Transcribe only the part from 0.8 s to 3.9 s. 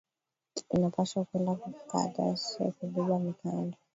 pashwa kwenda ku cadastre ku beba mikanda